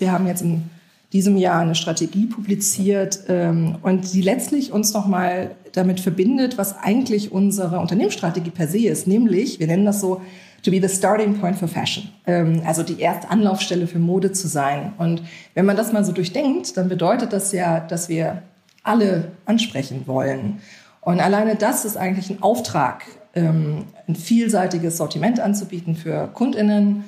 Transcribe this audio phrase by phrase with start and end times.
[0.00, 0.70] Wir haben jetzt in
[1.12, 7.32] diesem Jahr eine Strategie publiziert ähm, und die letztlich uns nochmal damit verbindet, was eigentlich
[7.32, 10.20] unsere Unternehmensstrategie per se ist, nämlich, wir nennen das so,
[10.62, 12.08] to be the starting point for fashion.
[12.26, 14.92] Ähm, also die erste Anlaufstelle für Mode zu sein.
[14.98, 15.22] Und
[15.54, 18.42] wenn man das mal so durchdenkt, dann bedeutet das ja, dass wir
[18.82, 20.60] alle ansprechen wollen.
[21.00, 23.04] Und alleine das ist eigentlich ein Auftrag,
[23.34, 27.04] ähm, ein vielseitiges Sortiment anzubieten für KundInnen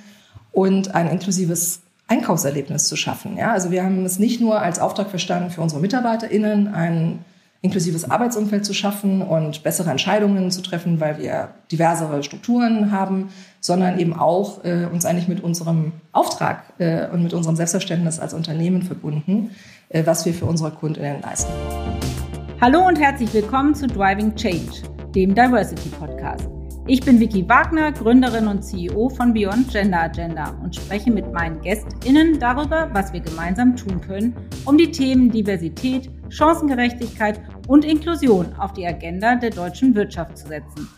[0.53, 1.81] und ein inklusives
[2.13, 3.39] Einkaufserlebnis zu schaffen.
[3.39, 7.25] Ja, also wir haben es nicht nur als Auftrag verstanden, für unsere MitarbeiterInnen ein
[7.63, 13.29] inklusives Arbeitsumfeld zu schaffen und bessere Entscheidungen zu treffen, weil wir diversere Strukturen haben,
[13.61, 18.35] sondern eben auch äh, uns eigentlich mit unserem Auftrag äh, und mit unserem Selbstverständnis als
[18.35, 19.53] Unternehmen verbunden,
[19.89, 21.53] äh, was wir für unsere KundInnen leisten.
[22.61, 24.83] Hallo und herzlich willkommen zu Driving Change,
[25.15, 26.62] dem Diversity Podcast.
[26.89, 31.61] Ich bin Vicky Wagner, Gründerin und CEO von Beyond Gender Agenda und spreche mit meinen
[31.61, 38.73] GästInnen darüber, was wir gemeinsam tun können, um die Themen Diversität, Chancengerechtigkeit und Inklusion auf
[38.73, 40.89] die Agenda der deutschen Wirtschaft zu setzen.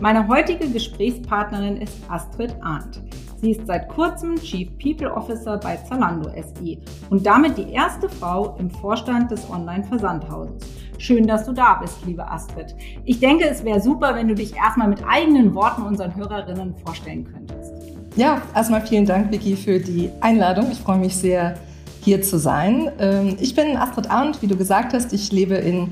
[0.00, 3.02] Meine heutige Gesprächspartnerin ist Astrid Arndt.
[3.40, 6.78] Sie ist seit kurzem Chief People Officer bei Zalando SE
[7.10, 10.62] und damit die erste Frau im Vorstand des Online-Versandhauses.
[11.02, 12.76] Schön, dass du da bist, liebe Astrid.
[13.04, 17.24] Ich denke, es wäre super, wenn du dich erstmal mit eigenen Worten unseren Hörerinnen vorstellen
[17.24, 17.72] könntest.
[18.14, 20.70] Ja, erstmal vielen Dank, Vicky, für die Einladung.
[20.70, 21.58] Ich freue mich sehr,
[22.02, 22.88] hier zu sein.
[23.00, 25.12] Ähm, ich bin Astrid Arndt, wie du gesagt hast.
[25.12, 25.90] Ich lebe in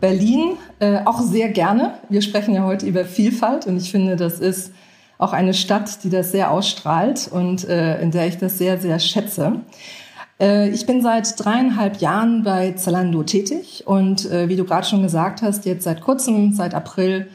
[0.00, 1.94] Berlin, äh, auch sehr gerne.
[2.08, 4.72] Wir sprechen ja heute über Vielfalt und ich finde, das ist
[5.18, 9.00] auch eine Stadt, die das sehr ausstrahlt und äh, in der ich das sehr, sehr
[9.00, 9.54] schätze.
[10.40, 15.02] Äh, ich bin seit dreieinhalb Jahren bei Zalando tätig und äh, wie du gerade schon
[15.02, 17.28] gesagt hast, jetzt seit kurzem, seit April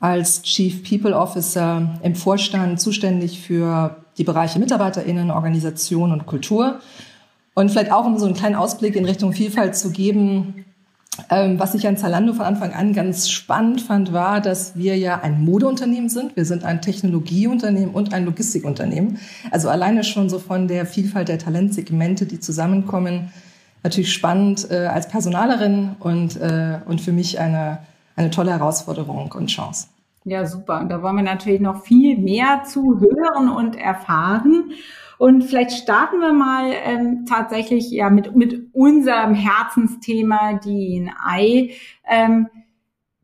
[0.00, 6.80] als Chief People Officer im Vorstand zuständig für die Bereiche MitarbeiterInnen, Organisation und Kultur.
[7.54, 10.64] Und vielleicht auch, um so einen kleinen Ausblick in Richtung Vielfalt zu geben,
[11.30, 15.20] ähm, was ich an Zalando von Anfang an ganz spannend fand, war, dass wir ja
[15.20, 16.36] ein Modeunternehmen sind.
[16.36, 19.18] Wir sind ein Technologieunternehmen und ein Logistikunternehmen.
[19.50, 23.32] Also alleine schon so von der Vielfalt der Talentsegmente, die zusammenkommen,
[23.82, 27.78] natürlich spannend äh, als Personalerin und, äh, und für mich eine,
[28.16, 29.88] eine tolle Herausforderung und Chance.
[30.24, 30.80] Ja, super.
[30.80, 34.72] Und da wollen wir natürlich noch viel mehr zu hören und erfahren.
[35.18, 41.70] Und vielleicht starten wir mal ähm, tatsächlich ja mit, mit unserem Herzensthema, die Ei.
[42.08, 42.48] Ähm,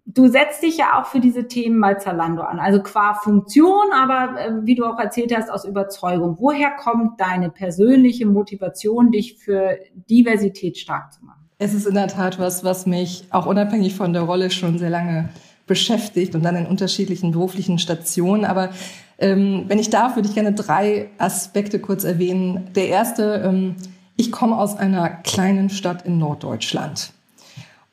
[0.06, 4.41] du setzt dich ja auch für diese Themen bei Zalando an, also qua Funktion, aber
[4.41, 6.37] äh, wie du auch erzählt hast, aus Überzeugung.
[6.39, 9.78] Woher kommt deine persönliche Motivation, dich für
[10.09, 11.49] Diversität stark zu machen?
[11.59, 14.91] Es ist in der Tat was, was mich auch unabhängig von der Rolle schon sehr
[14.91, 15.28] lange
[15.67, 18.45] beschäftigt und dann in unterschiedlichen beruflichen Stationen.
[18.45, 18.71] Aber
[19.20, 22.70] ähm, wenn ich darf, würde ich gerne drei Aspekte kurz erwähnen.
[22.75, 23.76] Der erste, ähm,
[24.16, 27.12] ich komme aus einer kleinen Stadt in Norddeutschland.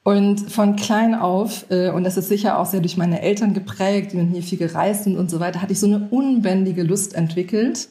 [0.03, 4.13] Und von klein auf, äh, und das ist sicher auch sehr durch meine Eltern geprägt,
[4.13, 7.13] die mit mir viel gereist sind und so weiter, hatte ich so eine unbändige Lust
[7.13, 7.89] entwickelt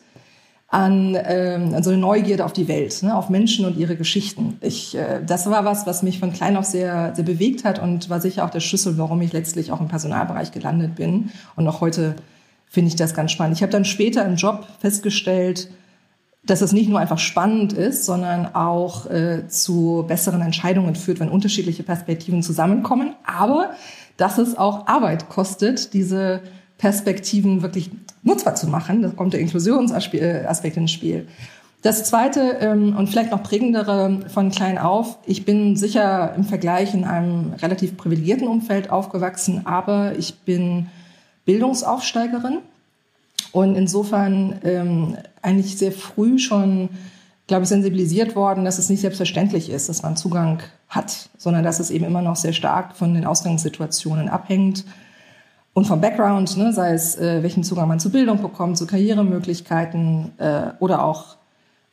[0.69, 4.56] an, ähm, an so eine Neugierde auf die Welt, ne, auf Menschen und ihre Geschichten.
[4.62, 8.08] Ich, äh, das war was, was mich von klein auf sehr, sehr bewegt hat und
[8.08, 11.82] war sicher auch der Schlüssel, warum ich letztlich auch im Personalbereich gelandet bin und auch
[11.82, 12.16] heute
[12.69, 13.56] finde ich das ganz spannend.
[13.56, 15.71] Ich habe dann später im Job festgestellt,
[16.44, 21.28] dass es nicht nur einfach spannend ist, sondern auch äh, zu besseren Entscheidungen führt, wenn
[21.28, 23.15] unterschiedliche Perspektiven zusammenkommen.
[23.25, 23.71] Aber
[24.16, 26.41] dass es auch Arbeit kostet, diese
[26.78, 27.91] Perspektiven wirklich
[28.22, 29.03] nutzbar zu machen.
[29.03, 31.26] Da kommt der Inklusionsaspekt ins Spiel.
[31.82, 35.19] Das zweite ähm, und vielleicht noch prägendere von klein auf.
[35.26, 40.88] Ich bin sicher im Vergleich in einem relativ privilegierten Umfeld aufgewachsen, aber ich bin
[41.46, 42.58] Bildungsaufsteigerin
[43.52, 46.90] und insofern ähm, eigentlich sehr früh schon,
[47.46, 51.80] glaube ich, sensibilisiert worden, dass es nicht selbstverständlich ist, dass man Zugang hat, sondern dass
[51.80, 54.84] es eben immer noch sehr stark von den Ausgangssituationen abhängt
[55.72, 60.32] und vom Background, ne, sei es äh, welchen Zugang man zu Bildung bekommt, zu Karrieremöglichkeiten
[60.38, 61.36] äh, oder auch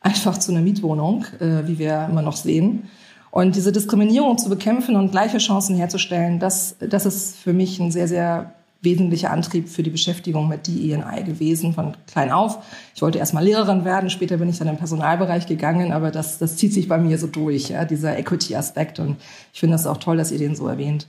[0.01, 2.89] einfach zu einer Mietwohnung, äh, wie wir immer noch sehen.
[3.31, 7.91] Und diese Diskriminierung zu bekämpfen und gleiche Chancen herzustellen, das, das ist für mich ein
[7.91, 8.53] sehr, sehr
[8.83, 12.59] wesentlicher Antrieb für die Beschäftigung mit DEI gewesen von klein auf.
[12.93, 16.37] Ich wollte erst mal Lehrerin werden, später bin ich dann im Personalbereich gegangen, aber das,
[16.37, 18.99] das zieht sich bei mir so durch, ja, dieser Equity-Aspekt.
[18.99, 19.17] Und
[19.53, 21.07] ich finde das auch toll, dass ihr den so erwähnt.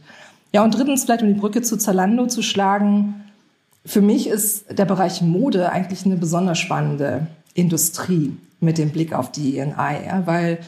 [0.52, 3.24] Ja, und drittens, vielleicht um die Brücke zu Zalando zu schlagen.
[3.84, 9.32] Für mich ist der Bereich Mode eigentlich eine besonders spannende Industrie mit dem Blick auf
[9.32, 10.58] DEI, ja, weil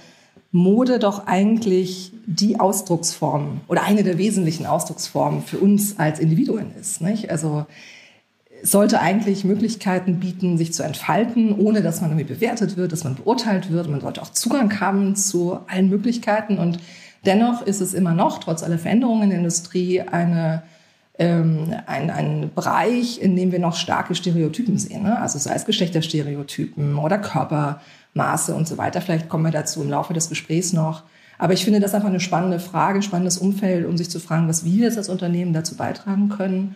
[0.56, 7.00] Mode doch eigentlich die Ausdrucksform oder eine der wesentlichen Ausdrucksformen für uns als Individuen ist.
[7.00, 7.30] Nicht?
[7.30, 7.66] Also
[8.62, 13.16] sollte eigentlich Möglichkeiten bieten, sich zu entfalten, ohne dass man irgendwie bewertet wird, dass man
[13.16, 13.88] beurteilt wird.
[13.88, 16.58] Man sollte auch Zugang haben zu allen Möglichkeiten.
[16.58, 16.78] Und
[17.26, 20.62] dennoch ist es immer noch, trotz aller Veränderungen in der Industrie, eine,
[21.18, 25.02] ähm, ein, ein Bereich, in dem wir noch starke Stereotypen sehen.
[25.02, 25.20] Ne?
[25.20, 27.18] Also sei es Geschlechterstereotypen oder
[28.16, 29.00] Körpermaße und so weiter.
[29.00, 31.02] Vielleicht kommen wir dazu im Laufe des Gesprächs noch.
[31.38, 34.64] Aber ich finde das einfach eine spannende Frage, spannendes Umfeld, um sich zu fragen, was
[34.64, 36.74] wir jetzt als Unternehmen dazu beitragen können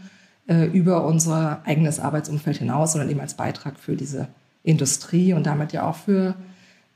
[0.49, 4.29] äh, über unser eigenes Arbeitsumfeld hinaus, sondern eben als Beitrag für diese
[4.63, 6.35] Industrie und damit ja auch für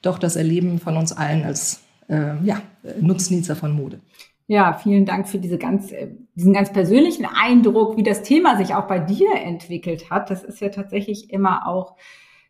[0.02, 2.60] doch das Erleben von uns allen als äh, ja,
[3.00, 4.00] Nutznießer von Mode.
[4.46, 8.74] Ja, vielen Dank für diese ganz, äh, diesen ganz persönlichen Eindruck, wie das Thema sich
[8.74, 10.28] auch bei dir entwickelt hat.
[10.28, 11.94] Das ist ja tatsächlich immer auch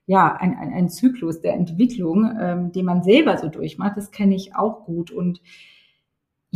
[0.07, 3.97] ja ein, ein, ein Zyklus der Entwicklung, ähm, den man selber so durchmacht.
[3.97, 5.41] Das kenne ich auch gut und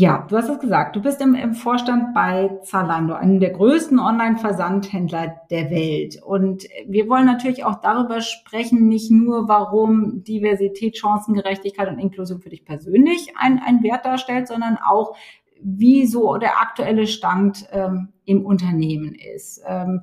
[0.01, 0.95] ja, du hast es gesagt.
[0.95, 6.23] Du bist im, im Vorstand bei Zalando, einem der größten Online-Versandhändler der Welt.
[6.23, 12.49] Und wir wollen natürlich auch darüber sprechen, nicht nur, warum Diversität, Chancengerechtigkeit und Inklusion für
[12.49, 15.17] dich persönlich ein, ein Wert darstellt, sondern auch,
[15.61, 19.61] wie so der aktuelle Stand ähm, im Unternehmen ist.
[19.67, 20.03] Ähm,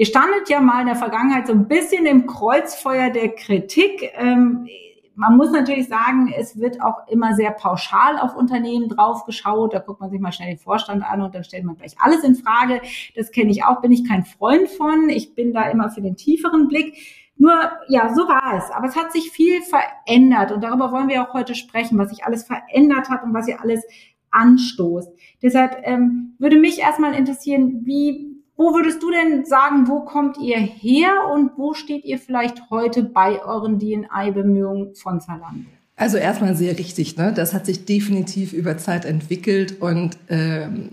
[0.00, 4.10] ihr standet ja mal in der Vergangenheit so ein bisschen im Kreuzfeuer der Kritik.
[4.14, 4.66] Ähm,
[5.14, 9.74] man muss natürlich sagen, es wird auch immer sehr pauschal auf Unternehmen draufgeschaut.
[9.74, 12.24] Da guckt man sich mal schnell den Vorstand an und dann stellt man gleich alles
[12.24, 12.80] in Frage.
[13.14, 15.10] Das kenne ich auch, bin ich kein Freund von.
[15.10, 16.96] Ich bin da immer für den tieferen Blick.
[17.36, 17.52] Nur,
[17.88, 18.70] ja, so war es.
[18.70, 22.24] Aber es hat sich viel verändert und darüber wollen wir auch heute sprechen, was sich
[22.24, 23.84] alles verändert hat und was ihr alles
[24.30, 25.12] anstoßt.
[25.42, 28.29] Deshalb ähm, würde mich erstmal interessieren, wie
[28.60, 33.02] wo würdest du denn sagen, wo kommt ihr her und wo steht ihr vielleicht heute
[33.02, 35.64] bei euren DNI-Bemühungen von Zalando?
[35.96, 37.32] Also erstmal sehr richtig, ne?
[37.34, 40.90] Das hat sich definitiv über Zeit entwickelt und ähm,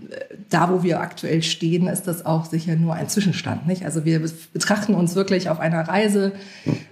[0.48, 3.84] da, wo wir aktuell stehen, ist das auch sicher nur ein Zwischenstand, nicht?
[3.84, 4.22] Also wir
[4.54, 6.32] betrachten uns wirklich auf einer Reise.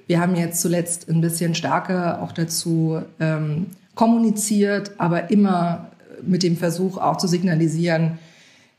[0.06, 5.90] Wir haben jetzt zuletzt ein bisschen stärker auch dazu ähm, kommuniziert, aber immer
[6.20, 8.19] mit dem Versuch auch zu signalisieren,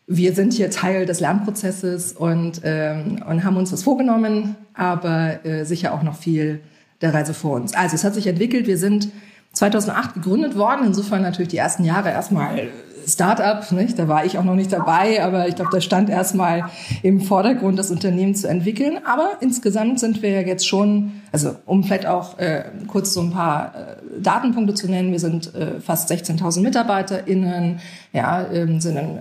[0.07, 5.65] wir sind hier Teil des Lernprozesses und, ähm, und haben uns was vorgenommen, aber äh,
[5.65, 6.62] sicher auch noch viel
[7.01, 7.75] der Reise vor uns.
[7.75, 8.68] Also es hat sich entwickelt.
[8.68, 9.09] Wir sind
[9.51, 10.86] 2008 gegründet worden.
[10.86, 12.69] Insofern natürlich die ersten Jahre erstmal
[13.06, 13.98] Start-up, nicht?
[13.98, 16.65] Da war ich auch noch nicht dabei, aber ich glaube, da stand erstmal
[17.04, 19.00] im Vordergrund, das Unternehmen zu entwickeln.
[19.06, 23.74] Aber insgesamt sind wir jetzt schon, also um vielleicht auch äh, kurz so ein paar
[23.75, 27.80] äh, Datenpunkte zu nennen, wir sind äh, fast 16.000 MitarbeiterInnen,
[28.12, 29.19] ja, ähm, sind in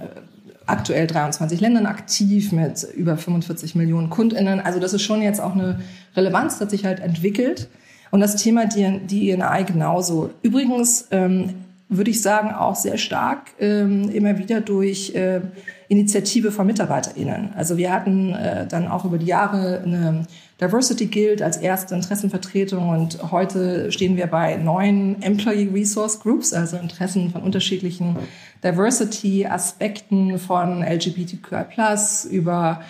[0.67, 4.61] aktuell 23 Ländern aktiv mit über 45 Millionen KundInnen.
[4.61, 5.81] Also das ist schon jetzt auch eine
[6.17, 7.69] Relevanz, das sich halt entwickelt.
[8.11, 10.31] Und das Thema DNI genauso.
[10.43, 11.55] Übrigens ähm,
[11.89, 15.41] würde ich sagen auch sehr stark ähm, immer wieder durch äh,
[15.89, 17.51] Initiative von MitarbeiterInnen.
[17.55, 20.27] Also wir hatten äh, dann auch über die Jahre eine
[20.61, 26.79] Diversity Guild als erste Interessenvertretung und heute stehen wir bei neun Employee Resource Groups, also
[26.79, 28.17] Interessen von unterschiedlichen
[28.64, 32.81] Diversity-Aspekten von LGBTQI+, über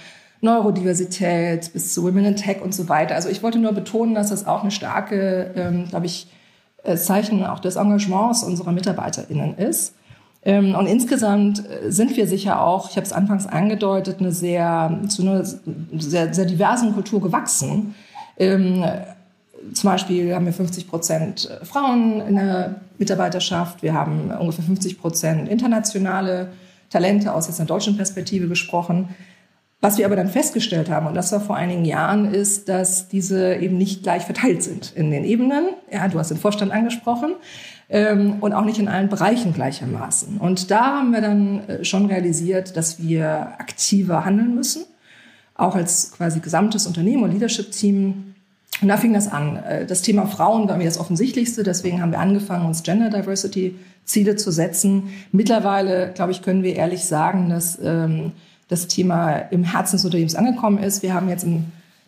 [0.42, 3.16] Neurodiversität bis zu Women in Tech und so weiter.
[3.16, 6.28] Also ich wollte nur betonen, dass das auch eine starke, ähm, glaube ich,
[6.84, 9.94] äh, Zeichen auch des Engagements unserer MitarbeiterInnen ist.
[10.46, 15.00] Ähm, und insgesamt äh, sind wir sicher auch, ich habe es anfangs angedeutet, eine sehr,
[15.08, 17.96] zu einer sehr, sehr diversen Kultur gewachsen.
[18.38, 18.84] Ähm,
[19.74, 23.82] zum Beispiel haben wir 50 Prozent Frauen in der Mitarbeiterschaft.
[23.82, 26.52] Wir haben ungefähr 50 Prozent internationale
[26.90, 29.08] Talente aus jetzt einer deutschen Perspektive gesprochen.
[29.80, 33.56] Was wir aber dann festgestellt haben, und das war vor einigen Jahren, ist, dass diese
[33.56, 35.70] eben nicht gleich verteilt sind in den Ebenen.
[35.90, 37.34] Ja, du hast den Vorstand angesprochen.
[37.88, 40.38] Ähm, und auch nicht in allen Bereichen gleichermaßen.
[40.38, 44.84] Und da haben wir dann äh, schon realisiert, dass wir aktiver handeln müssen,
[45.54, 48.34] auch als quasi gesamtes Unternehmen und Leadership-Team
[48.82, 49.56] und da fing das an.
[49.56, 53.76] Äh, das Thema Frauen war mir das Offensichtlichste, deswegen haben wir angefangen, uns Gender Diversity
[54.04, 55.10] Ziele zu setzen.
[55.32, 58.32] Mittlerweile, glaube ich, können wir ehrlich sagen, dass ähm,
[58.68, 61.02] das Thema im Herzen des Unternehmens angekommen ist.
[61.02, 61.64] Wir haben jetzt in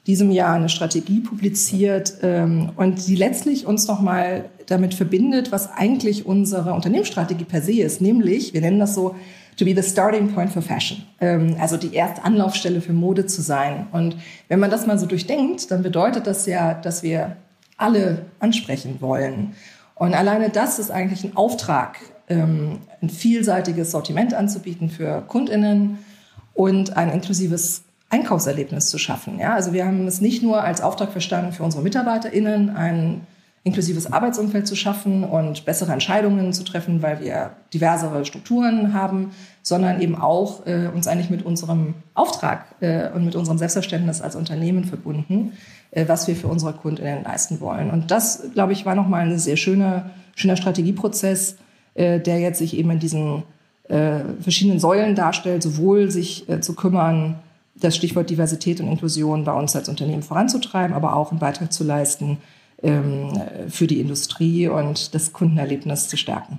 [0.08, 6.24] diesem Jahr eine Strategie publiziert ähm, und die letztlich uns nochmal damit verbindet, was eigentlich
[6.24, 9.14] unsere Unternehmensstrategie per se ist, nämlich, wir nennen das so,
[9.58, 11.02] to be the starting point for fashion.
[11.20, 13.86] Ähm, also die erste Anlaufstelle für Mode zu sein.
[13.92, 14.16] Und
[14.48, 17.36] wenn man das mal so durchdenkt, dann bedeutet das ja, dass wir
[17.76, 19.54] alle ansprechen wollen.
[19.94, 21.98] Und alleine das ist eigentlich ein Auftrag,
[22.28, 25.98] ähm, ein vielseitiges Sortiment anzubieten für KundInnen
[26.54, 29.38] und ein inklusives Einkaufserlebnis zu schaffen.
[29.38, 33.26] Ja, also wir haben es nicht nur als Auftrag verstanden für unsere MitarbeiterInnen, ein
[33.64, 40.00] inklusives Arbeitsumfeld zu schaffen und bessere Entscheidungen zu treffen, weil wir diversere Strukturen haben, sondern
[40.00, 44.84] eben auch äh, uns eigentlich mit unserem Auftrag äh, und mit unserem Selbstverständnis als Unternehmen
[44.84, 45.52] verbunden,
[45.90, 47.90] äh, was wir für unsere Kundinnen leisten wollen.
[47.90, 51.56] Und das, glaube ich, war nochmal ein sehr schöner, schöner Strategieprozess,
[51.94, 53.42] äh, der jetzt sich eben in diesen
[53.88, 57.36] äh, verschiedenen Säulen darstellt, sowohl sich äh, zu kümmern,
[57.80, 61.84] das Stichwort Diversität und Inklusion bei uns als Unternehmen voranzutreiben, aber auch einen Beitrag zu
[61.84, 62.38] leisten
[62.82, 63.32] ähm,
[63.68, 66.58] für die Industrie und das Kundenerlebnis zu stärken.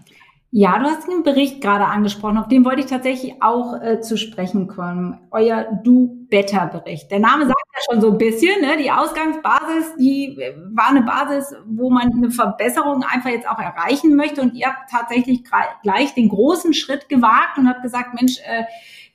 [0.52, 4.18] Ja, du hast den Bericht gerade angesprochen, auf den wollte ich tatsächlich auch äh, zu
[4.18, 5.20] sprechen kommen.
[5.30, 7.12] Euer Do-Better-Bericht.
[7.12, 8.76] Der Name sagt ja schon so ein bisschen, ne?
[8.82, 14.16] die Ausgangsbasis, die äh, war eine Basis, wo man eine Verbesserung einfach jetzt auch erreichen
[14.16, 14.42] möchte.
[14.42, 15.44] Und ihr habt tatsächlich
[15.84, 18.64] gleich den großen Schritt gewagt und habt gesagt, Mensch, äh,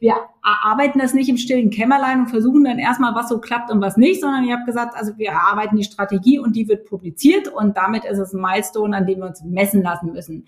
[0.04, 3.80] wir arbeiten das nicht im stillen Kämmerlein und versuchen dann erstmal, was so klappt und
[3.80, 7.48] was nicht, sondern ihr habt gesagt, also wir erarbeiten die Strategie und die wird publiziert
[7.48, 10.46] und damit ist es ein Milestone, an dem wir uns messen lassen müssen.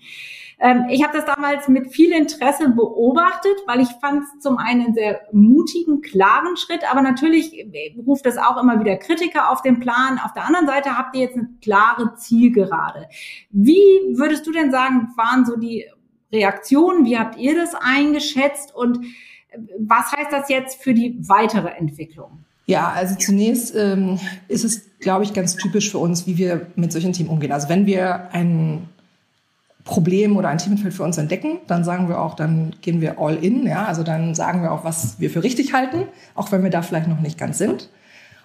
[0.59, 4.85] Ähm, ich habe das damals mit viel Interesse beobachtet, weil ich fand es zum einen
[4.85, 7.65] einen sehr mutigen, klaren Schritt, aber natürlich
[8.05, 10.19] ruft das auch immer wieder Kritiker auf den Plan.
[10.23, 13.07] Auf der anderen Seite habt ihr jetzt eine klare Zielgerade.
[13.49, 15.85] Wie würdest du denn sagen, waren so die
[16.31, 17.05] Reaktionen?
[17.05, 18.99] Wie habt ihr das eingeschätzt und
[19.79, 22.43] was heißt das jetzt für die weitere Entwicklung?
[22.65, 26.91] Ja, also zunächst ähm, ist es, glaube ich, ganz typisch für uns, wie wir mit
[26.91, 27.53] solchen Themen umgehen.
[27.53, 28.89] Also wenn wir ein
[29.85, 33.37] Problem oder ein Themenfeld für uns entdecken, dann sagen wir auch, dann gehen wir all
[33.37, 33.65] in.
[33.65, 36.03] Ja, also dann sagen wir auch, was wir für richtig halten,
[36.35, 37.89] auch wenn wir da vielleicht noch nicht ganz sind,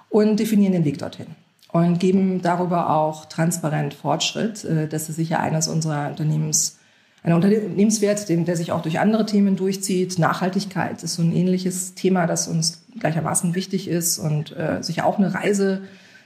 [0.09, 1.26] und definieren den Weg dorthin
[1.73, 4.64] und geben darüber auch transparent Fortschritt.
[4.64, 6.78] Äh, das ist sicher eines unserer Unternehmens
[7.23, 10.19] ein Unternehmenswert, der sich auch durch andere Themen durchzieht.
[10.19, 15.19] Nachhaltigkeit ist so ein ähnliches Thema, das uns gleichermaßen wichtig ist und äh, sicher auch
[15.19, 15.83] eine Reise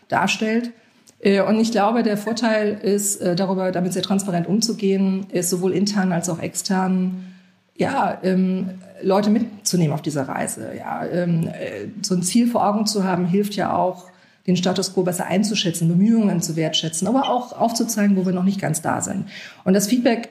[0.09, 0.71] darstellt.
[1.21, 5.73] Äh, und ich glaube, der Vorteil ist, äh, darüber damit sehr transparent umzugehen, ist sowohl
[5.73, 7.27] intern als auch extern,
[7.77, 8.71] ja, ähm,
[9.03, 10.71] Leute mitzunehmen auf dieser Reise.
[10.79, 14.07] Ja, ähm, äh, so ein Ziel vor Augen zu haben, hilft ja auch,
[14.47, 18.61] den Status quo besser einzuschätzen, Bemühungen zu wertschätzen, aber auch aufzuzeigen, wo wir noch nicht
[18.61, 19.27] ganz da sind.
[19.65, 20.29] Und das Feedback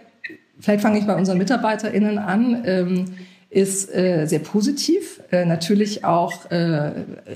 [0.60, 3.06] vielleicht fange ich bei unseren MitarbeiterInnen an, ähm,
[3.50, 5.22] ist äh, sehr positiv.
[5.32, 6.92] Äh, natürlich auch äh,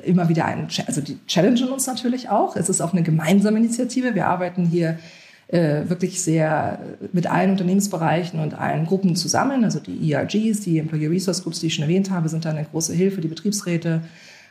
[0.05, 2.55] immer wieder ein, also die challengen uns natürlich auch.
[2.55, 4.15] Es ist auch eine gemeinsame Initiative.
[4.15, 4.99] Wir arbeiten hier
[5.47, 6.79] äh, wirklich sehr
[7.13, 9.63] mit allen Unternehmensbereichen und allen Gruppen zusammen.
[9.63, 12.65] Also die ERGs, die Employee Resource Groups, die ich schon erwähnt habe, sind da eine
[12.65, 14.01] große Hilfe, die Betriebsräte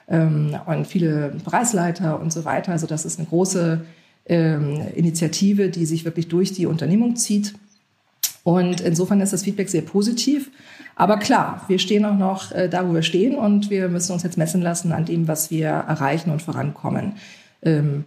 [0.09, 2.73] ähm, und viele Bereichsleiter und so weiter.
[2.73, 3.83] Also das ist eine große
[4.27, 7.55] ähm, Initiative, die sich wirklich durch die Unternehmung zieht.
[8.49, 10.51] Und insofern ist das Feedback sehr positiv.
[10.97, 14.23] Aber klar, wir stehen auch noch äh, da, wo wir stehen und wir müssen uns
[14.23, 17.17] jetzt messen lassen an dem, was wir erreichen und vorankommen.
[17.63, 18.05] Ähm,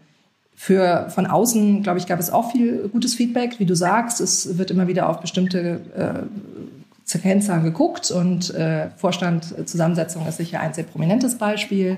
[0.55, 3.59] für von außen, glaube ich, gab es auch viel gutes Feedback.
[3.59, 10.25] Wie du sagst, es wird immer wieder auf bestimmte äh, Kennzahlen geguckt und äh, Vorstandzusammensetzung
[10.25, 11.97] ist sicher ein sehr prominentes Beispiel.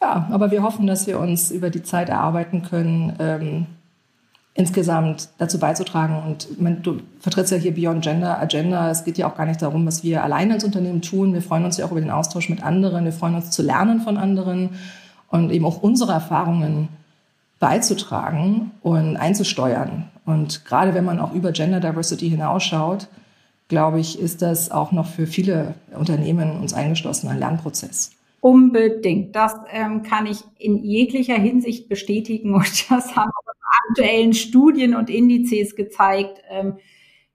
[0.00, 3.66] Ja, aber wir hoffen, dass wir uns über die Zeit erarbeiten können, ähm,
[4.56, 6.22] insgesamt dazu beizutragen.
[6.26, 8.90] Und man, du vertrittst ja hier Beyond Gender Agenda.
[8.90, 11.34] Es geht ja auch gar nicht darum, was wir allein als Unternehmen tun.
[11.34, 13.04] Wir freuen uns ja auch über den Austausch mit anderen.
[13.04, 14.70] Wir freuen uns zu lernen von anderen
[15.28, 16.88] und eben auch unsere Erfahrungen
[17.58, 20.08] beizutragen und einzusteuern.
[20.24, 23.08] Und gerade wenn man auch über Gender Diversity hinausschaut,
[23.68, 28.12] glaube ich, ist das auch noch für viele Unternehmen uns eingeschlossen ein Lernprozess.
[28.40, 29.34] Unbedingt.
[29.34, 33.30] Das ähm, kann ich in jeglicher Hinsicht bestätigen und das haben
[33.88, 36.42] aktuellen Studien und Indizes gezeigt.
[36.50, 36.78] Ähm,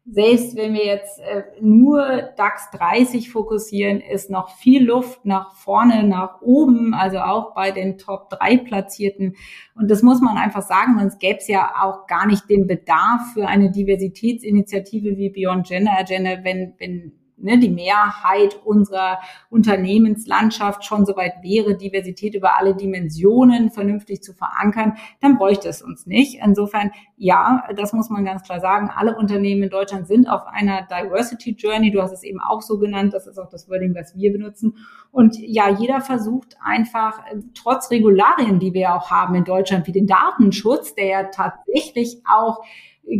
[0.05, 6.03] selbst wenn wir jetzt äh, nur DAX 30 fokussieren, ist noch viel Luft nach vorne,
[6.03, 9.35] nach oben, also auch bei den Top 3 Platzierten.
[9.75, 13.33] Und das muss man einfach sagen, sonst gäbe es ja auch gar nicht den Bedarf
[13.33, 19.19] für eine Diversitätsinitiative wie Beyond Gender Agenda, wenn, wenn ne, die Mehrheit unserer
[19.49, 26.05] Unternehmenslandschaft schon soweit wäre, Diversität über alle Dimensionen vernünftig zu verankern, dann bräuchte es uns
[26.05, 26.39] nicht.
[26.43, 28.89] Insofern, ja, das muss man ganz klar sagen.
[28.95, 31.91] Alle Unternehmen in Deutschland sind auf einer Diversity Journey.
[31.91, 33.13] Du hast es eben auch so genannt.
[33.13, 34.77] Das ist auch das Wording, was wir benutzen.
[35.11, 37.19] Und ja, jeder versucht einfach,
[37.53, 42.63] trotz Regularien, die wir auch haben in Deutschland, wie den Datenschutz, der ja tatsächlich auch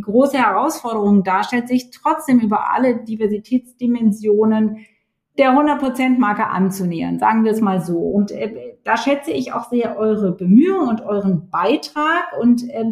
[0.01, 4.85] große Herausforderung darstellt, sich trotzdem über alle Diversitätsdimensionen
[5.38, 7.97] der 100%-Marke anzunähern, sagen wir es mal so.
[8.00, 12.38] Und äh, da schätze ich auch sehr eure Bemühungen und euren Beitrag.
[12.39, 12.91] Und äh,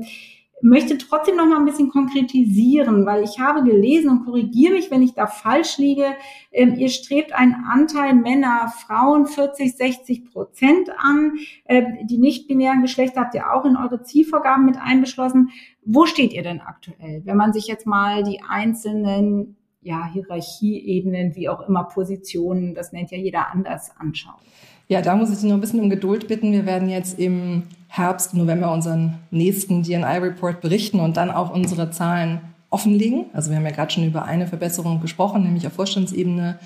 [0.62, 5.02] möchte trotzdem noch mal ein bisschen konkretisieren, weil ich habe gelesen und korrigiere mich, wenn
[5.02, 6.06] ich da falsch liege.
[6.52, 11.34] Ähm, ihr strebt einen Anteil Männer, Frauen 40, 60 Prozent an.
[11.66, 15.50] Ähm, die nicht-binären Geschlechter habt ihr auch in eure Zielvorgaben mit einbeschlossen.
[15.86, 21.50] Wo steht ihr denn aktuell, wenn man sich jetzt mal die einzelnen ja, Hierarchieebenen, wie
[21.50, 24.42] auch immer Positionen, das nennt ja jeder anders, anschaut?
[24.90, 26.52] Ja, da muss ich Sie noch ein bisschen um Geduld bitten.
[26.52, 32.40] Wir werden jetzt im Herbst, November unseren nächsten DNI-Report berichten und dann auch unsere Zahlen
[32.70, 33.26] offenlegen.
[33.34, 36.60] Also wir haben ja gerade schon über eine Verbesserung gesprochen, nämlich auf Vorstandsebene.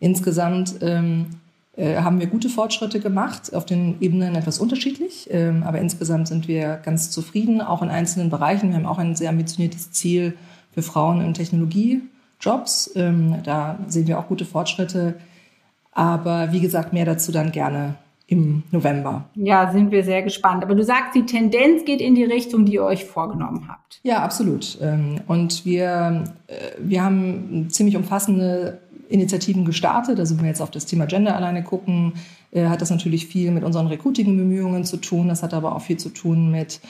[0.00, 1.26] Insgesamt ähm,
[1.76, 6.48] äh, haben wir gute Fortschritte gemacht, auf den Ebenen etwas unterschiedlich, ähm, aber insgesamt sind
[6.48, 8.70] wir ganz zufrieden, auch in einzelnen Bereichen.
[8.70, 10.34] Wir haben auch ein sehr ambitioniertes Ziel
[10.72, 12.92] für Frauen in Technologiejobs.
[12.96, 15.16] Ähm, da sehen wir auch gute Fortschritte.
[15.92, 17.94] Aber wie gesagt, mehr dazu dann gerne
[18.32, 19.26] im November.
[19.34, 20.64] Ja, sind wir sehr gespannt.
[20.64, 24.00] Aber du sagst, die Tendenz geht in die Richtung, die ihr euch vorgenommen habt.
[24.02, 24.78] Ja, absolut.
[24.80, 30.18] Ähm, und wir, äh, wir haben ziemlich umfassende Initiativen gestartet.
[30.18, 32.14] Also wenn wir jetzt auf das Thema Gender alleine gucken,
[32.52, 35.28] äh, hat das natürlich viel mit unseren Recruiting-Bemühungen zu tun.
[35.28, 36.80] Das hat aber auch viel zu tun mit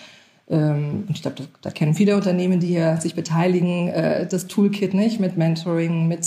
[0.48, 4.92] ähm, und ich glaube, da, kennen viele Unternehmen, die hier sich beteiligen, äh, das Toolkit
[4.92, 6.24] nicht mit Mentoring, mit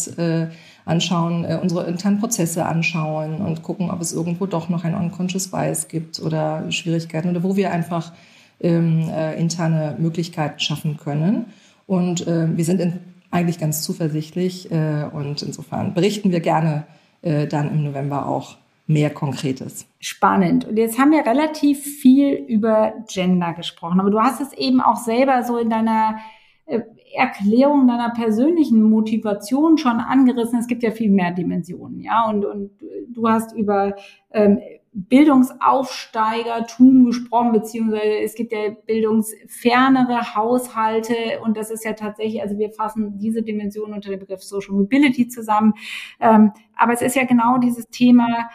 [0.86, 5.50] anschauen, äh, unsere internen Prozesse anschauen und gucken, ob es irgendwo doch noch ein unconscious
[5.50, 8.14] bias gibt oder Schwierigkeiten oder wo wir einfach
[8.62, 11.48] ähm, äh, interne Möglichkeiten schaffen können.
[11.88, 13.00] Und äh, wir sind in,
[13.32, 16.86] eigentlich ganz zuversichtlich äh, und insofern berichten wir gerne
[17.22, 19.88] äh, dann im November auch mehr Konkretes.
[20.00, 20.66] Spannend.
[20.66, 24.98] Und jetzt haben wir relativ viel über Gender gesprochen, aber du hast es eben auch
[24.98, 26.20] selber so in deiner
[26.66, 26.82] äh,
[27.16, 30.60] Erklärung deiner persönlichen Motivation schon angerissen.
[30.60, 32.30] Es gibt ja viel mehr Dimensionen, ja.
[32.30, 32.72] Und, und
[33.10, 33.96] du hast über
[34.32, 34.60] ähm,
[34.98, 42.72] Bildungsaufsteigertum gesprochen, beziehungsweise es gibt ja bildungsfernere Haushalte und das ist ja tatsächlich, also wir
[42.72, 45.74] fassen diese Dimension unter dem Begriff Social Mobility zusammen.
[46.22, 48.50] Ähm, aber es ist ja genau dieses Thema,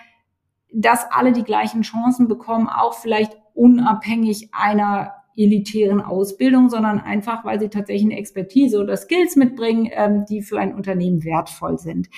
[0.73, 5.13] dass alle die gleichen Chancen bekommen, auch vielleicht unabhängig einer
[5.45, 10.59] elitären Ausbildung, sondern einfach, weil sie tatsächlich eine Expertise oder Skills mitbringen, ähm, die für
[10.59, 12.09] ein Unternehmen wertvoll sind.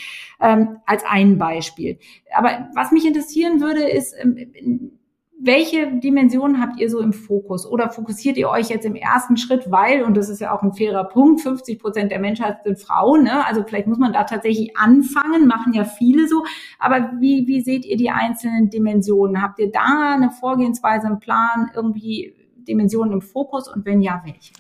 [0.41, 1.99] Ähm, als ein Beispiel.
[2.35, 4.99] Aber was mich interessieren würde, ist, ähm,
[5.45, 7.67] welche Dimensionen habt ihr so im Fokus?
[7.67, 10.73] Oder fokussiert ihr euch jetzt im ersten Schritt, weil, und das ist ja auch ein
[10.73, 13.45] fairer Punkt, 50 Prozent der Menschheit sind Frauen, ne?
[13.45, 16.45] also vielleicht muss man da tatsächlich anfangen, machen ja viele so,
[16.79, 19.43] aber wie, wie seht ihr die einzelnen Dimensionen?
[19.43, 22.35] Habt ihr da eine Vorgehensweise, einen Plan, irgendwie
[22.67, 24.53] Dimensionen im Fokus und wenn ja, welche?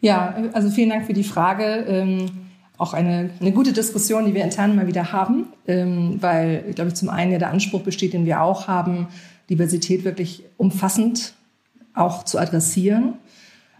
[0.00, 1.64] Ja, also vielen Dank für die Frage.
[1.88, 2.26] Ähm,
[2.76, 6.94] auch eine, eine gute Diskussion, die wir intern mal wieder haben, ähm, weil, glaube ich,
[6.94, 9.08] zum einen ja der Anspruch besteht, den wir auch haben,
[9.50, 11.34] Diversität wirklich umfassend
[11.94, 13.14] auch zu adressieren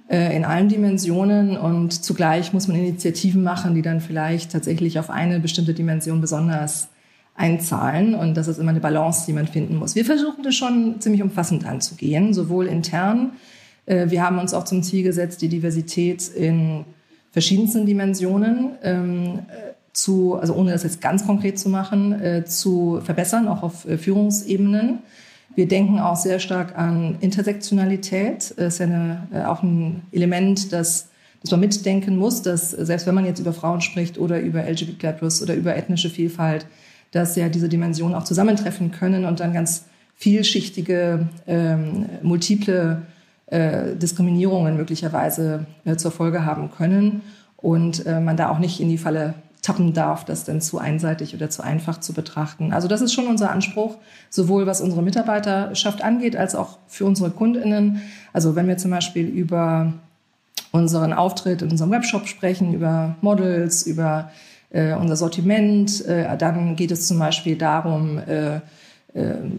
[0.08, 5.10] äh, in allen Dimensionen und zugleich muss man Initiativen machen, die dann vielleicht tatsächlich auf
[5.10, 6.88] eine bestimmte Dimension besonders
[7.34, 9.94] einzahlen und das ist immer eine Balance, die man finden muss.
[9.94, 13.32] Wir versuchen das schon ziemlich umfassend anzugehen, sowohl intern
[13.88, 16.84] wir haben uns auch zum Ziel gesetzt, die Diversität in
[17.32, 23.00] verschiedensten Dimensionen ähm, äh, zu, also ohne das jetzt ganz konkret zu machen, äh, zu
[23.02, 24.98] verbessern, auch auf Führungsebenen.
[25.54, 28.54] Wir denken auch sehr stark an Intersektionalität.
[28.56, 31.08] Das ist ja eine, auch ein Element, das,
[31.40, 35.20] das man mitdenken muss, dass selbst wenn man jetzt über Frauen spricht oder über LGBT
[35.42, 36.66] oder über ethnische Vielfalt,
[37.10, 43.02] dass ja diese Dimensionen auch zusammentreffen können und dann ganz vielschichtige, ähm, multiple
[43.50, 47.22] äh, Diskriminierungen möglicherweise äh, zur Folge haben können
[47.56, 51.34] und äh, man da auch nicht in die Falle tappen darf, das denn zu einseitig
[51.34, 52.72] oder zu einfach zu betrachten.
[52.72, 53.96] Also das ist schon unser Anspruch,
[54.30, 58.02] sowohl was unsere Mitarbeiterschaft angeht, als auch für unsere Kundinnen.
[58.32, 59.92] Also wenn wir zum Beispiel über
[60.70, 64.30] unseren Auftritt in unserem Webshop sprechen, über Models, über
[64.70, 68.60] äh, unser Sortiment, äh, dann geht es zum Beispiel darum, äh,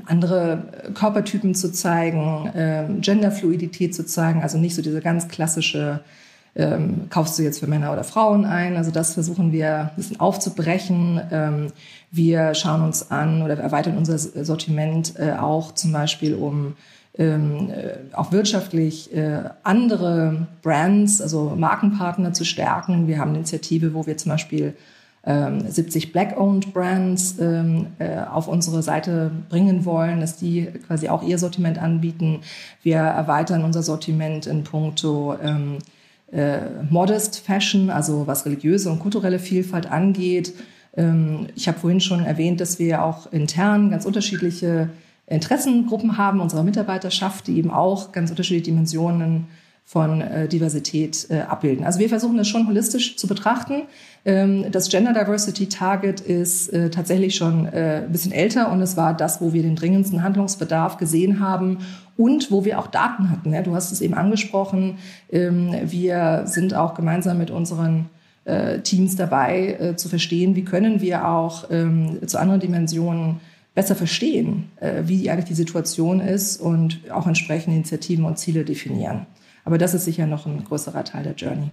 [0.06, 6.02] andere Körpertypen zu zeigen, äh, Genderfluidität zu zeigen, also nicht so diese ganz klassische
[6.56, 8.76] ähm, kaufst du jetzt für Männer oder Frauen ein?
[8.76, 11.22] Also das versuchen wir ein bisschen aufzubrechen.
[11.32, 11.68] Ähm,
[12.12, 16.76] wir schauen uns an oder erweitern unser Sortiment äh, auch zum Beispiel um
[17.18, 23.08] ähm, äh, auch wirtschaftlich äh, andere Brands, also Markenpartner zu stärken.
[23.08, 24.74] Wir haben eine Initiative, wo wir zum Beispiel
[25.24, 31.24] 70 ähm, Black-owned Brands ähm, äh, auf unsere Seite bringen wollen, dass die quasi auch
[31.24, 32.40] ihr Sortiment anbieten.
[32.84, 35.80] Wir erweitern unser Sortiment in puncto ähm,
[36.32, 40.54] äh, Modest Fashion, also was religiöse und kulturelle Vielfalt angeht.
[40.96, 44.90] Ähm, ich habe vorhin schon erwähnt, dass wir auch intern ganz unterschiedliche
[45.28, 49.48] Interessengruppen haben unserer Mitarbeiterschaft, die eben auch ganz unterschiedliche Dimensionen
[49.90, 51.84] von äh, Diversität äh, abbilden.
[51.84, 53.88] Also wir versuchen das schon holistisch zu betrachten.
[54.24, 58.98] Ähm, das Gender Diversity Target ist äh, tatsächlich schon äh, ein bisschen älter und es
[58.98, 61.80] war das, wo wir den dringendsten Handlungsbedarf gesehen haben
[62.18, 63.52] und wo wir auch Daten hatten.
[63.52, 65.00] Ja, du hast es eben angesprochen.
[65.32, 68.12] Ähm, wir sind auch gemeinsam mit unseren
[68.46, 73.40] äh, Teams dabei, äh, zu verstehen, wie können wir auch ähm, zu anderen Dimensionen
[73.74, 79.26] besser verstehen, äh, wie eigentlich die Situation ist und auch entsprechende Initiativen und Ziele definieren.
[79.70, 81.70] Aber das ist sicher noch ein größerer Teil der Journey.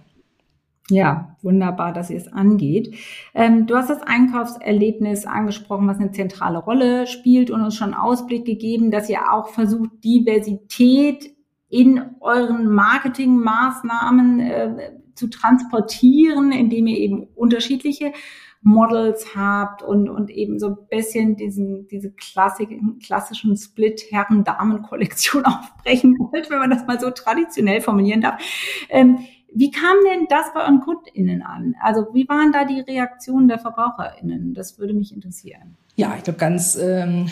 [0.87, 2.93] Ja, wunderbar, dass ihr es angeht.
[3.33, 8.45] Ähm, du hast das Einkaufserlebnis angesprochen, was eine zentrale Rolle spielt und uns schon Ausblick
[8.45, 11.31] gegeben, dass ihr auch versucht, Diversität
[11.69, 18.13] in euren Marketingmaßnahmen äh, zu transportieren, indem ihr eben unterschiedliche
[18.61, 26.49] Models habt und, und eben so ein bisschen diesen, diese klassischen, klassischen Split-Herren-Damen-Kollektion aufbrechen wollt,
[26.49, 28.41] wenn man das mal so traditionell formulieren darf.
[28.89, 29.19] Ähm,
[29.53, 31.75] wie kam denn das bei euren KundInnen an?
[31.81, 34.53] Also wie waren da die Reaktionen der VerbraucherInnen?
[34.53, 35.77] Das würde mich interessieren.
[35.95, 37.31] Ja, ich glaube, ganz ähm,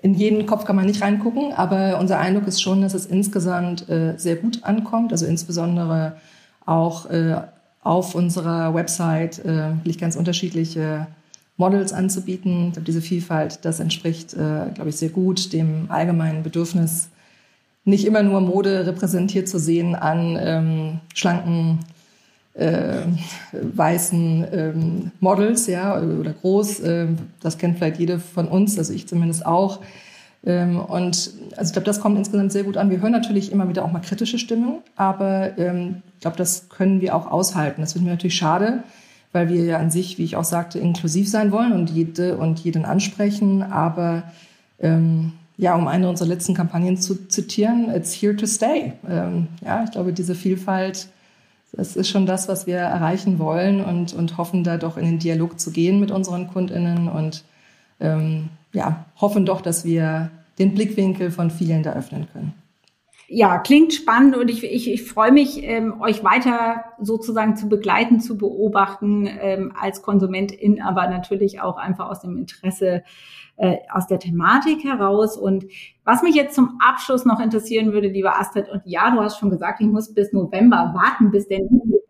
[0.00, 3.88] in jeden Kopf kann man nicht reingucken, aber unser Eindruck ist schon, dass es insgesamt
[3.88, 5.12] äh, sehr gut ankommt.
[5.12, 6.16] Also insbesondere
[6.64, 7.42] auch äh,
[7.82, 11.08] auf unserer Website äh, wirklich ganz unterschiedliche
[11.56, 12.68] Models anzubieten.
[12.68, 17.08] Ich glaube, diese Vielfalt, das entspricht, äh, glaube ich, sehr gut dem allgemeinen Bedürfnis,
[17.84, 21.80] nicht immer nur Mode repräsentiert zu sehen an ähm, schlanken,
[22.54, 23.02] äh,
[23.52, 26.80] weißen ähm, Models, ja, oder groß.
[26.80, 27.06] Äh,
[27.40, 29.80] das kennt vielleicht jede von uns, also ich zumindest auch.
[30.44, 32.90] Ähm, und also ich glaube, das kommt insgesamt sehr gut an.
[32.90, 37.00] Wir hören natürlich immer wieder auch mal kritische Stimmen, aber ähm, ich glaube, das können
[37.00, 37.80] wir auch aushalten.
[37.80, 38.82] Das finden wir natürlich schade,
[39.32, 42.58] weil wir ja an sich, wie ich auch sagte, inklusiv sein wollen und jede und
[42.60, 43.62] jeden ansprechen.
[43.62, 44.24] Aber
[44.80, 48.94] ähm, ja, um eine unserer letzten Kampagnen zu zitieren, it's here to stay.
[49.08, 51.08] Ähm, ja, ich glaube, diese Vielfalt,
[51.72, 55.18] das ist schon das, was wir erreichen wollen und, und hoffen da doch in den
[55.20, 57.44] Dialog zu gehen mit unseren KundInnen und
[58.00, 62.54] ähm, ja, hoffen doch, dass wir den Blickwinkel von vielen da öffnen können.
[63.28, 68.20] Ja, klingt spannend und ich, ich, ich freue mich, ähm, euch weiter sozusagen zu begleiten,
[68.20, 73.02] zu beobachten ähm, als Konsumentin, aber natürlich auch einfach aus dem Interesse
[73.56, 75.36] äh, aus der Thematik heraus.
[75.36, 75.64] Und
[76.04, 79.50] was mich jetzt zum Abschluss noch interessieren würde, liebe Astrid, und ja, du hast schon
[79.50, 81.60] gesagt, ich muss bis November warten, bis der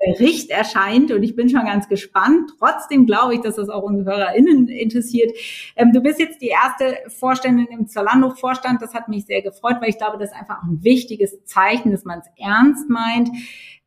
[0.04, 2.52] Bericht erscheint und ich bin schon ganz gespannt.
[2.58, 5.30] Trotzdem glaube ich, dass das auch unsere HörerInnen interessiert.
[5.76, 8.82] Ähm, du bist jetzt die erste Vorständin im Zalando-Vorstand.
[8.82, 12.04] Das hat mich sehr gefreut, weil ich glaube, das ist einfach ein wichtiges Zeichen, dass
[12.04, 13.30] man es ernst meint.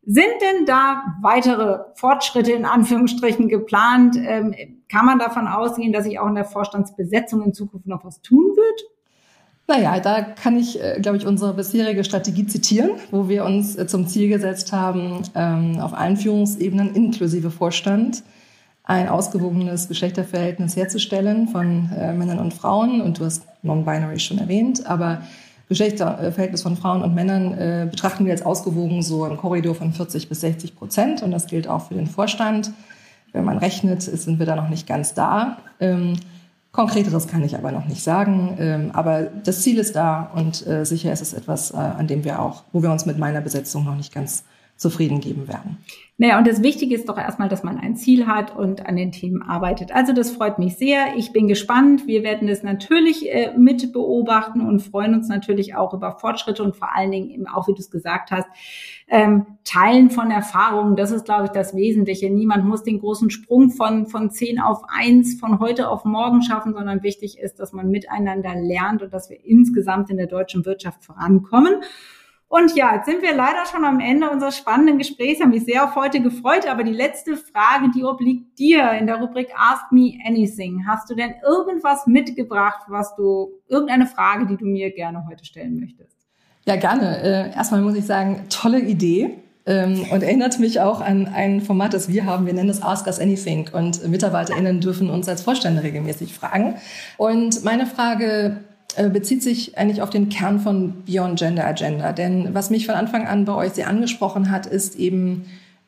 [0.08, 4.16] Sind denn da weitere Fortschritte in Anführungsstrichen geplant?
[4.18, 4.54] Ähm,
[4.88, 8.46] kann man davon ausgehen, dass sich auch in der Vorstandsbesetzung in Zukunft noch was tun
[8.56, 8.84] wird?
[9.68, 13.88] Naja, da kann ich, äh, glaube ich, unsere bisherige Strategie zitieren, wo wir uns äh,
[13.88, 18.24] zum Ziel gesetzt haben, ähm, auf allen Führungsebenen inklusive Vorstand
[18.84, 23.02] ein ausgewogenes Geschlechterverhältnis herzustellen von äh, Männern und Frauen.
[23.02, 25.24] Und du hast Non-Binary schon erwähnt, aber
[25.68, 30.42] Geschlechterverhältnis von Frauen und Männern betrachten wir als ausgewogen so im Korridor von 40 bis
[30.42, 31.24] 60 Prozent.
[31.24, 32.70] Und das gilt auch für den Vorstand.
[33.34, 35.58] Wenn man rechnet, sind wir da noch nicht ganz da.
[36.76, 38.58] Konkreteres kann ich aber noch nicht sagen.
[38.60, 42.26] Ähm, aber das Ziel ist da und äh, sicher ist es etwas, äh, an dem
[42.26, 44.44] wir auch, wo wir uns mit meiner Besetzung noch nicht ganz
[44.76, 45.78] zufrieden geben werden.
[46.18, 49.12] Naja, und das Wichtige ist doch erstmal, dass man ein Ziel hat und an den
[49.12, 49.94] Themen arbeitet.
[49.94, 51.16] Also das freut mich sehr.
[51.18, 52.08] Ich bin gespannt.
[52.08, 56.78] Wir werden es natürlich äh, mit beobachten und freuen uns natürlich auch über Fortschritte und
[56.78, 58.48] vor allen Dingen eben auch, wie du es gesagt hast,
[59.10, 60.96] ähm, Teilen von Erfahrungen.
[60.96, 62.30] Das ist, glaube ich, das Wesentliche.
[62.30, 66.74] Niemand muss den großen Sprung von, von zehn auf eins von heute auf morgen schaffen,
[66.74, 71.04] sondern wichtig ist, dass man miteinander lernt und dass wir insgesamt in der deutschen Wirtschaft
[71.04, 71.82] vorankommen.
[72.48, 75.42] Und ja, jetzt sind wir leider schon am Ende unseres spannenden Gesprächs.
[75.42, 76.68] Haben mich sehr auf heute gefreut.
[76.70, 80.86] Aber die letzte Frage, die obliegt dir in der Rubrik Ask Me Anything.
[80.88, 85.80] Hast du denn irgendwas mitgebracht, was du, irgendeine Frage, die du mir gerne heute stellen
[85.80, 86.16] möchtest?
[86.66, 87.22] Ja, gerne.
[87.22, 89.40] Äh, erstmal muss ich sagen, tolle Idee.
[89.68, 92.46] Ähm, und erinnert mich auch an ein Format, das wir haben.
[92.46, 93.70] Wir nennen es Ask Us Anything.
[93.74, 96.76] Und MitarbeiterInnen dürfen uns als Vorstände regelmäßig fragen.
[97.18, 98.65] Und meine Frage
[99.10, 102.14] bezieht sich eigentlich auf den Kern von Beyond Gender Agenda.
[102.14, 105.46] Denn was mich von Anfang an bei euch sehr angesprochen hat, ist eben,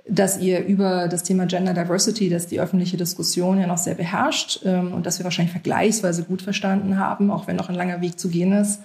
[0.09, 4.61] dass ihr über das Thema Gender Diversity, das die öffentliche Diskussion ja noch sehr beherrscht
[4.65, 8.19] ähm, und dass wir wahrscheinlich vergleichsweise gut verstanden haben, auch wenn noch ein langer Weg
[8.19, 8.81] zu gehen ist,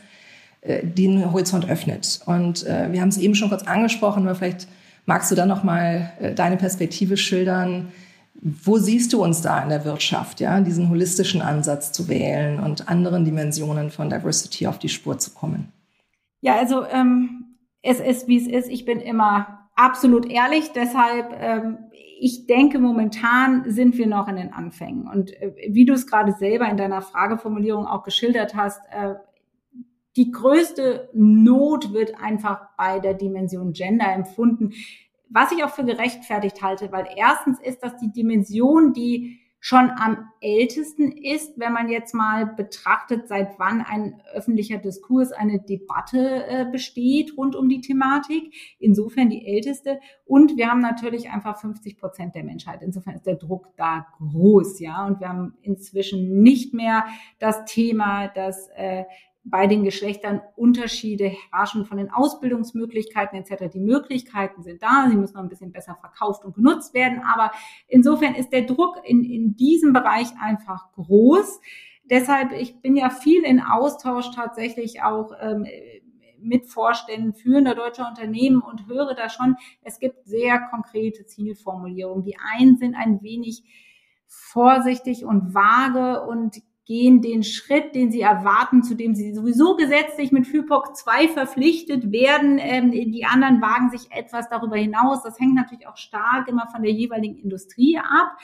[0.62, 2.20] äh, den Horizont öffnet.
[2.26, 4.68] Und äh, wir haben es eben schon kurz angesprochen, aber vielleicht
[5.06, 7.88] magst du dann noch mal deine Perspektive schildern,
[8.42, 12.88] wo siehst du uns da in der Wirtschaft, ja, diesen holistischen Ansatz zu wählen und
[12.88, 15.72] anderen Dimensionen von Diversity auf die Spur zu kommen?
[16.40, 18.68] Ja, also ähm, es ist, wie es ist.
[18.68, 20.72] Ich bin immer absolut ehrlich.
[20.72, 21.78] Deshalb, ähm,
[22.18, 25.06] ich denke, momentan sind wir noch in den Anfängen.
[25.06, 29.14] Und äh, wie du es gerade selber in deiner Frageformulierung auch geschildert hast, äh,
[30.16, 34.72] die größte Not wird einfach bei der Dimension Gender empfunden,
[35.32, 40.28] was ich auch für gerechtfertigt halte, weil erstens ist das die Dimension, die schon am
[40.40, 46.66] ältesten ist, wenn man jetzt mal betrachtet, seit wann ein öffentlicher Diskurs, eine Debatte äh,
[46.68, 48.52] besteht rund um die Thematik.
[48.80, 50.00] Insofern die älteste.
[50.24, 52.82] Und wir haben natürlich einfach 50 Prozent der Menschheit.
[52.82, 55.06] Insofern ist der Druck da groß, ja.
[55.06, 57.04] Und wir haben inzwischen nicht mehr
[57.38, 59.04] das Thema, dass äh,
[59.44, 63.72] bei den Geschlechtern Unterschiede herrschen von den Ausbildungsmöglichkeiten etc.
[63.72, 67.50] Die Möglichkeiten sind da, sie müssen noch ein bisschen besser verkauft und genutzt werden, aber
[67.88, 71.60] insofern ist der Druck in, in diesem Bereich einfach groß.
[72.04, 75.66] Deshalb, ich bin ja viel in Austausch tatsächlich auch ähm,
[76.38, 82.24] mit Vorständen führender deutscher Unternehmen und höre da schon, es gibt sehr konkrete Zielformulierungen.
[82.24, 83.64] Die einen sind ein wenig
[84.26, 90.32] vorsichtig und vage und gehen den Schritt, den sie erwarten, zu dem sie sowieso gesetzlich
[90.32, 92.58] mit FIPOC 2 verpflichtet werden.
[92.58, 95.22] Ähm, die anderen wagen sich etwas darüber hinaus.
[95.22, 98.36] Das hängt natürlich auch stark immer von der jeweiligen Industrie ab.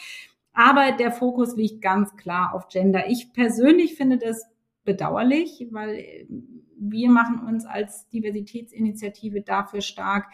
[0.52, 3.08] Aber der Fokus liegt ganz klar auf Gender.
[3.08, 4.46] Ich persönlich finde das
[4.84, 6.26] bedauerlich, weil
[6.80, 10.26] wir machen uns als Diversitätsinitiative dafür stark,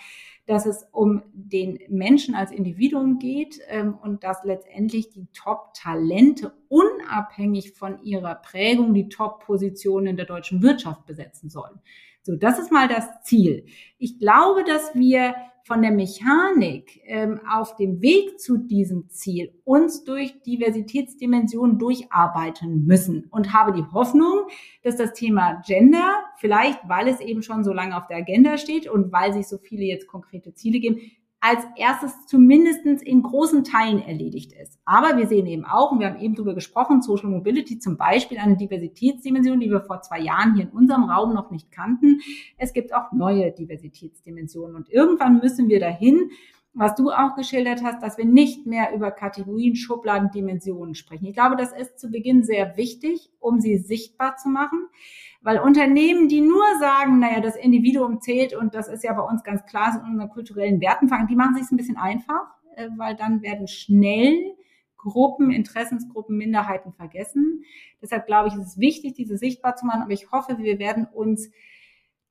[0.46, 7.72] dass es um den Menschen als Individuum geht ähm, und dass letztendlich die Top-Talente unabhängig
[7.72, 11.80] von ihrer Prägung die Top-Positionen in der deutschen Wirtschaft besetzen sollen.
[12.22, 13.66] So, das ist mal das Ziel.
[13.98, 20.04] Ich glaube, dass wir von der Mechanik ähm, auf dem Weg zu diesem Ziel uns
[20.04, 23.28] durch Diversitätsdimensionen durcharbeiten müssen.
[23.30, 24.48] Und habe die Hoffnung,
[24.82, 28.86] dass das Thema Gender, vielleicht weil es eben schon so lange auf der Agenda steht
[28.86, 31.00] und weil sich so viele jetzt konkrete Ziele geben,
[31.46, 34.78] als erstes zumindest in großen Teilen erledigt ist.
[34.86, 38.38] Aber wir sehen eben auch, und wir haben eben darüber gesprochen, Social Mobility zum Beispiel
[38.38, 42.20] eine Diversitätsdimension, die wir vor zwei Jahren hier in unserem Raum noch nicht kannten.
[42.56, 46.30] Es gibt auch neue Diversitätsdimensionen und irgendwann müssen wir dahin,
[46.72, 51.26] was du auch geschildert hast, dass wir nicht mehr über Kategorien, Schubladen, Dimensionen sprechen.
[51.26, 54.88] Ich glaube, das ist zu Beginn sehr wichtig, um sie sichtbar zu machen.
[55.44, 59.44] Weil Unternehmen, die nur sagen, naja, das Individuum zählt und das ist ja bei uns
[59.44, 63.14] ganz klar in unseren kulturellen Werten fangen, die machen sich ein bisschen einfach, äh, weil
[63.14, 64.54] dann werden schnell
[64.96, 67.62] Gruppen, Interessensgruppen, Minderheiten vergessen.
[68.00, 70.00] Deshalb glaube ich, ist es wichtig, diese sichtbar zu machen.
[70.00, 71.50] Aber ich hoffe, wir werden uns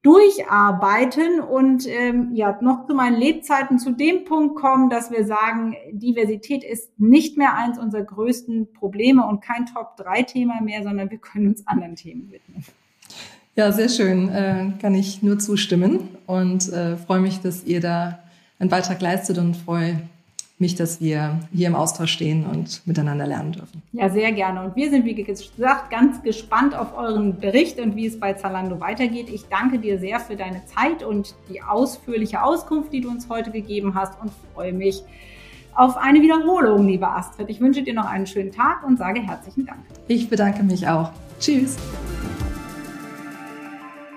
[0.01, 5.75] durcharbeiten und ähm, ja noch zu meinen Lebzeiten zu dem Punkt kommen, dass wir sagen,
[5.91, 11.49] Diversität ist nicht mehr eins unserer größten Probleme und kein Top-3-Thema mehr, sondern wir können
[11.49, 12.65] uns anderen Themen widmen.
[13.55, 14.29] Ja, sehr schön.
[14.29, 18.19] Äh, kann ich nur zustimmen und äh, freue mich, dass ihr da
[18.59, 20.01] einen Beitrag leistet und freue
[20.57, 23.81] mich, dass wir hier im Austausch stehen und miteinander lernen dürfen.
[23.91, 24.63] Ja, sehr gerne.
[24.63, 28.79] Und wir sind, wie gesagt, ganz gespannt auf euren Bericht und wie es bei Zalando
[28.79, 29.29] weitergeht.
[29.29, 33.51] Ich danke dir sehr für deine Zeit und die ausführliche Auskunft, die du uns heute
[33.51, 35.03] gegeben hast und freue mich
[35.75, 37.49] auf eine Wiederholung, liebe Astrid.
[37.49, 39.79] Ich wünsche dir noch einen schönen Tag und sage herzlichen Dank.
[40.07, 41.11] Ich bedanke mich auch.
[41.39, 41.77] Tschüss.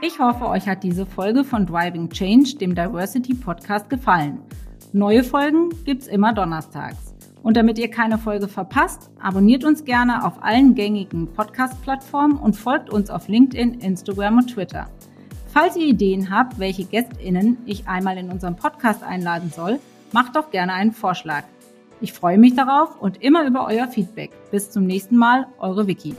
[0.02, 4.40] Ich hoffe, euch hat diese Folge von Driving Change, dem Diversity Podcast, gefallen.
[4.92, 7.14] Neue Folgen gibt's immer donnerstags.
[7.42, 12.90] Und damit ihr keine Folge verpasst, abonniert uns gerne auf allen gängigen Podcast-Plattformen und folgt
[12.90, 14.86] uns auf LinkedIn, Instagram und Twitter.
[15.46, 19.80] Falls ihr Ideen habt, welche GästInnen ich einmal in unserem Podcast einladen soll,
[20.12, 21.44] macht doch gerne einen Vorschlag.
[22.02, 24.30] Ich freue mich darauf und immer über euer Feedback.
[24.50, 26.14] Bis zum nächsten Mal, eure Vicky.